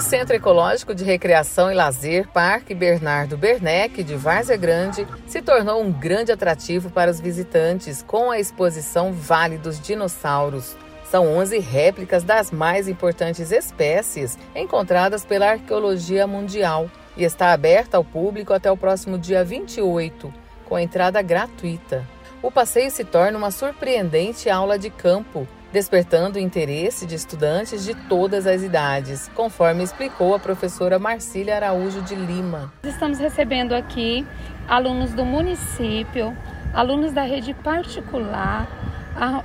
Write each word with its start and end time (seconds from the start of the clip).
Centro 0.00 0.36
Ecológico 0.36 0.94
de 0.94 1.04
Recreação 1.04 1.70
e 1.70 1.74
Lazer 1.74 2.28
Parque 2.28 2.74
Bernardo 2.74 3.36
Bernec 3.36 4.02
de 4.02 4.14
Várzea 4.14 4.56
Grande 4.56 5.06
se 5.26 5.40
tornou 5.40 5.80
um 5.80 5.92
grande 5.92 6.32
atrativo 6.32 6.90
para 6.90 7.10
os 7.10 7.20
visitantes 7.20 8.02
com 8.02 8.30
a 8.30 8.38
exposição 8.38 9.12
Vale 9.12 9.58
dos 9.58 9.80
Dinossauros. 9.80 10.76
São 11.10 11.36
11 11.36 11.58
réplicas 11.60 12.24
das 12.24 12.50
mais 12.50 12.88
importantes 12.88 13.52
espécies 13.52 14.36
encontradas 14.54 15.24
pela 15.24 15.52
arqueologia 15.52 16.26
mundial 16.26 16.90
e 17.16 17.24
está 17.24 17.52
aberta 17.52 17.96
ao 17.96 18.04
público 18.04 18.52
até 18.52 18.70
o 18.70 18.76
próximo 18.76 19.16
dia 19.16 19.44
28, 19.44 20.34
com 20.64 20.78
entrada 20.78 21.22
gratuita. 21.22 22.06
O 22.42 22.50
passeio 22.50 22.90
se 22.90 23.04
torna 23.04 23.38
uma 23.38 23.50
surpreendente 23.50 24.50
aula 24.50 24.78
de 24.78 24.90
campo 24.90 25.48
despertando 25.72 26.38
o 26.38 26.40
interesse 26.40 27.06
de 27.06 27.14
estudantes 27.14 27.84
de 27.84 27.94
todas 27.94 28.46
as 28.46 28.62
idades, 28.62 29.30
conforme 29.34 29.82
explicou 29.82 30.34
a 30.34 30.38
professora 30.38 30.98
Marcília 30.98 31.56
Araújo 31.56 32.00
de 32.02 32.14
Lima. 32.14 32.72
Estamos 32.84 33.18
recebendo 33.18 33.74
aqui 33.74 34.26
alunos 34.68 35.12
do 35.12 35.24
município, 35.24 36.36
alunos 36.72 37.12
da 37.12 37.22
rede 37.22 37.54
particular, 37.54 38.68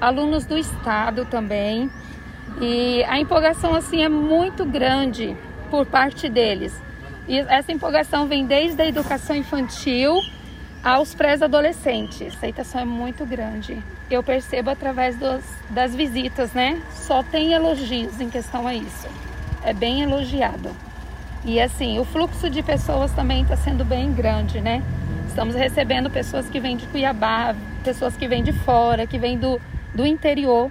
alunos 0.00 0.44
do 0.44 0.56
estado 0.56 1.24
também. 1.24 1.90
E 2.60 3.02
a 3.04 3.18
empolgação 3.18 3.74
assim 3.74 4.02
é 4.02 4.08
muito 4.08 4.64
grande 4.64 5.36
por 5.70 5.84
parte 5.86 6.28
deles. 6.28 6.72
E 7.26 7.38
essa 7.38 7.72
empolgação 7.72 8.26
vem 8.26 8.46
desde 8.46 8.80
a 8.80 8.86
educação 8.86 9.34
infantil 9.34 10.14
aos 10.82 11.14
pré-adolescentes. 11.14 12.34
A 12.34 12.36
aceitação 12.36 12.80
é 12.82 12.84
muito 12.84 13.24
grande. 13.24 13.82
Eu 14.14 14.22
percebo 14.22 14.70
através 14.70 15.16
dos, 15.16 15.42
das 15.70 15.92
visitas, 15.92 16.52
né? 16.52 16.80
Só 16.92 17.20
tem 17.24 17.52
elogios 17.52 18.20
em 18.20 18.30
questão 18.30 18.64
a 18.64 18.72
isso. 18.72 19.08
É 19.64 19.72
bem 19.72 20.02
elogiado. 20.02 20.70
E 21.44 21.60
assim, 21.60 21.98
o 21.98 22.04
fluxo 22.04 22.48
de 22.48 22.62
pessoas 22.62 23.10
também 23.12 23.42
está 23.42 23.56
sendo 23.56 23.84
bem 23.84 24.12
grande, 24.12 24.60
né? 24.60 24.84
Estamos 25.26 25.56
recebendo 25.56 26.08
pessoas 26.08 26.48
que 26.48 26.60
vêm 26.60 26.76
de 26.76 26.86
Cuiabá, 26.86 27.56
pessoas 27.82 28.16
que 28.16 28.28
vêm 28.28 28.44
de 28.44 28.52
fora, 28.52 29.04
que 29.04 29.18
vêm 29.18 29.36
do, 29.36 29.60
do 29.92 30.06
interior 30.06 30.70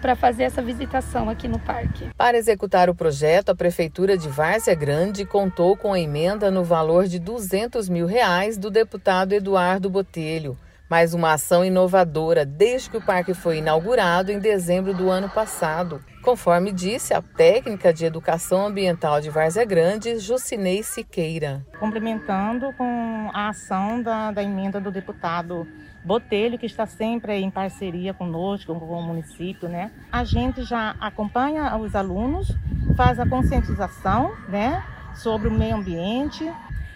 para 0.00 0.14
fazer 0.14 0.44
essa 0.44 0.62
visitação 0.62 1.28
aqui 1.28 1.48
no 1.48 1.58
parque. 1.58 2.10
Para 2.16 2.36
executar 2.36 2.88
o 2.88 2.94
projeto, 2.94 3.48
a 3.48 3.56
Prefeitura 3.56 4.16
de 4.16 4.28
Várzea 4.28 4.76
Grande 4.76 5.24
contou 5.24 5.76
com 5.76 5.92
a 5.92 5.98
emenda 5.98 6.48
no 6.48 6.62
valor 6.62 7.08
de 7.08 7.18
200 7.18 7.88
mil 7.88 8.06
reais 8.06 8.56
do 8.56 8.70
deputado 8.70 9.32
Eduardo 9.32 9.90
Botelho. 9.90 10.56
Mais 10.94 11.12
uma 11.12 11.32
ação 11.32 11.64
inovadora 11.64 12.46
desde 12.46 12.88
que 12.88 12.96
o 12.96 13.04
parque 13.04 13.34
foi 13.34 13.58
inaugurado 13.58 14.30
em 14.30 14.38
dezembro 14.38 14.94
do 14.94 15.10
ano 15.10 15.28
passado. 15.28 16.00
Conforme 16.22 16.70
disse 16.70 17.12
a 17.12 17.20
técnica 17.20 17.92
de 17.92 18.04
educação 18.04 18.64
ambiental 18.64 19.20
de 19.20 19.28
Várzea 19.28 19.64
Grande, 19.64 20.20
Jucinei 20.20 20.84
Siqueira. 20.84 21.66
Complementando 21.80 22.72
com 22.74 23.28
a 23.34 23.48
ação 23.48 24.00
da, 24.00 24.30
da 24.30 24.40
emenda 24.40 24.80
do 24.80 24.92
deputado 24.92 25.66
Botelho, 26.04 26.60
que 26.60 26.66
está 26.66 26.86
sempre 26.86 27.40
em 27.40 27.50
parceria 27.50 28.14
conosco, 28.14 28.72
com 28.78 28.86
o 28.86 29.02
município, 29.02 29.68
né? 29.68 29.90
A 30.12 30.22
gente 30.22 30.62
já 30.62 30.94
acompanha 31.00 31.76
os 31.76 31.96
alunos, 31.96 32.56
faz 32.96 33.18
a 33.18 33.26
conscientização, 33.26 34.32
né, 34.48 34.80
sobre 35.16 35.48
o 35.48 35.50
meio 35.50 35.74
ambiente. 35.74 36.48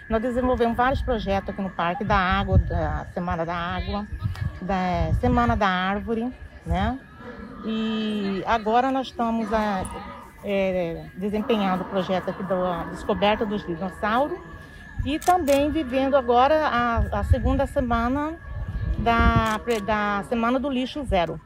Nós 0.09 0.21
desenvolvemos 0.21 0.75
vários 0.75 1.01
projetos 1.03 1.49
aqui 1.49 1.61
no 1.61 1.69
parque, 1.69 2.03
da 2.03 2.17
água, 2.17 2.57
da 2.57 3.05
Semana 3.13 3.45
da 3.45 3.55
Água, 3.55 4.07
da 4.59 5.13
Semana 5.21 5.55
da 5.55 5.67
Árvore, 5.67 6.33
né? 6.65 6.99
E 7.63 8.43
agora 8.47 8.91
nós 8.91 9.07
estamos 9.07 9.53
a, 9.53 9.85
é, 10.43 11.05
desempenhando 11.15 11.81
o 11.81 11.85
projeto 11.85 12.29
aqui 12.29 12.41
da 12.43 12.85
descoberta 12.85 13.45
dos 13.45 13.65
dinossauros 13.65 14.39
e 15.05 15.19
também 15.19 15.69
vivendo 15.71 16.15
agora 16.15 16.67
a, 16.67 17.19
a 17.19 17.23
segunda 17.25 17.67
semana 17.67 18.35
da, 18.97 19.59
da 19.85 20.25
Semana 20.27 20.59
do 20.59 20.69
Lixo 20.69 21.03
Zero. 21.03 21.39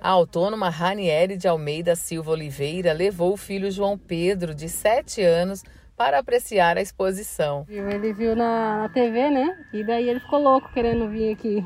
A 0.00 0.10
autônoma 0.10 0.68
Ranieri 0.68 1.36
de 1.36 1.48
Almeida 1.48 1.94
Silva 1.96 2.32
Oliveira 2.32 2.92
levou 2.92 3.32
o 3.32 3.38
filho 3.38 3.70
João 3.70 3.96
Pedro, 3.96 4.54
de 4.54 4.68
7 4.68 5.22
anos, 5.22 5.62
para 5.96 6.18
apreciar 6.18 6.76
a 6.76 6.82
exposição. 6.82 7.64
Ele 7.68 8.12
viu 8.12 8.34
na, 8.34 8.82
na 8.82 8.88
TV, 8.88 9.30
né? 9.30 9.56
E 9.72 9.84
daí 9.84 10.08
ele 10.08 10.20
ficou 10.20 10.42
louco 10.42 10.72
querendo 10.72 11.08
vir 11.08 11.32
aqui. 11.32 11.64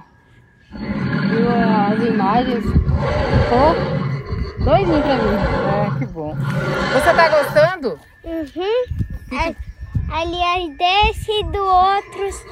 Viu 0.72 1.48
as 1.50 1.98
imagens. 2.06 2.64
Ficou 2.64 3.74
doidinho 4.64 5.02
pra 5.02 5.16
mim. 5.16 5.36
É, 5.66 5.98
que 5.98 6.06
bom. 6.06 6.34
Você 6.92 7.14
tá 7.14 7.28
gostando? 7.28 7.98
Uhum. 8.24 9.54
Aliás, 10.10 10.76
desse 10.76 11.30
e 11.32 11.44
do 11.44 11.62
outros 11.62 12.42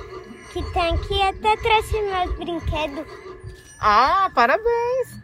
que 0.53 0.63
tem 0.73 0.95
aqui, 0.95 1.23
até 1.23 1.57
trouxe 1.57 2.01
meus 2.03 2.35
brinquedos. 2.39 3.07
Ah, 3.81 4.31
parabéns! 4.35 5.23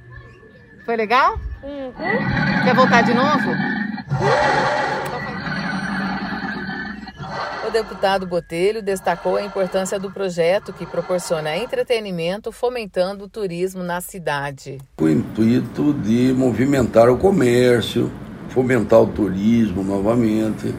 Foi 0.84 0.97
legal? 0.97 1.39
Uhum. 1.63 1.93
Quer 2.65 2.75
voltar 2.75 3.03
de 3.03 3.15
novo? 3.15 3.51
O 7.67 7.71
deputado 7.71 8.27
Botelho 8.27 8.83
destacou 8.83 9.37
a 9.37 9.43
importância 9.43 9.99
do 9.99 10.11
projeto 10.11 10.73
que 10.73 10.84
proporciona 10.84 11.56
entretenimento 11.56 12.50
fomentando 12.50 13.25
o 13.25 13.28
turismo 13.28 13.84
na 13.84 14.00
cidade. 14.00 14.78
O 15.00 15.09
intuito 15.09 15.93
de 15.93 16.34
movimentar 16.37 17.09
o 17.09 17.17
comércio, 17.17 18.11
fomentar 18.49 19.01
o 19.01 19.06
turismo 19.06 19.84
novamente 19.84 20.75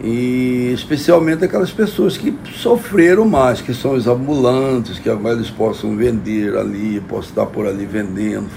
e 0.00 0.72
especialmente 0.72 1.44
aquelas 1.44 1.72
pessoas 1.72 2.16
que 2.16 2.36
sofreram 2.54 3.24
mais, 3.24 3.60
que 3.60 3.74
são 3.74 3.94
os 3.94 4.06
ambulantes, 4.06 5.00
que 5.00 5.10
agora 5.10 5.34
eles 5.34 5.50
possam 5.50 5.96
vender 5.96 6.56
ali, 6.56 7.00
possam 7.00 7.30
estar 7.30 7.46
por 7.46 7.66
ali 7.66 7.84
vendendo 7.84 8.48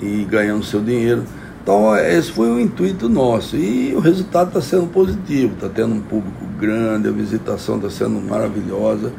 e 0.00 0.24
ganhando 0.24 0.64
seu 0.64 0.80
dinheiro. 0.80 1.24
Então 1.62 1.96
esse 1.96 2.32
foi 2.32 2.50
o 2.50 2.58
intuito 2.58 3.08
nosso 3.08 3.56
e 3.56 3.94
o 3.94 4.00
resultado 4.00 4.48
está 4.48 4.60
sendo 4.60 4.88
positivo, 4.88 5.54
está 5.54 5.68
tendo 5.68 5.94
um 5.94 6.00
público 6.00 6.44
grande, 6.58 7.08
a 7.08 7.12
visitação 7.12 7.76
está 7.76 7.88
sendo 7.88 8.20
maravilhosa 8.20 9.12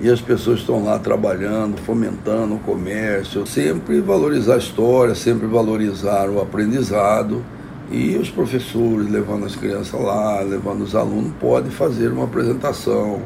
e 0.00 0.08
as 0.08 0.20
pessoas 0.20 0.60
estão 0.60 0.84
lá 0.84 0.96
trabalhando, 1.00 1.76
fomentando 1.78 2.54
o 2.54 2.58
comércio, 2.60 3.44
sempre 3.48 4.00
valorizar 4.00 4.54
a 4.54 4.58
história, 4.58 5.12
sempre 5.16 5.48
valorizar 5.48 6.30
o 6.30 6.40
aprendizado. 6.40 7.44
E 7.90 8.16
os 8.16 8.30
professores, 8.30 9.10
levando 9.10 9.46
as 9.46 9.56
crianças 9.56 10.00
lá, 10.00 10.40
levando 10.42 10.82
os 10.82 10.94
alunos, 10.94 11.32
podem 11.40 11.70
fazer 11.70 12.12
uma 12.12 12.24
apresentação 12.24 13.22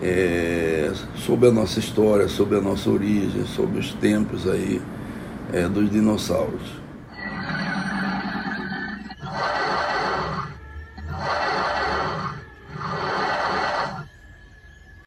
é, 0.00 0.90
sobre 1.16 1.48
a 1.48 1.52
nossa 1.52 1.80
história, 1.80 2.28
sobre 2.28 2.56
a 2.56 2.60
nossa 2.62 2.88
origem, 2.88 3.44
sobre 3.44 3.78
os 3.78 3.92
tempos 3.94 4.48
aí 4.48 4.80
é, 5.52 5.68
dos 5.68 5.90
dinossauros. 5.90 6.85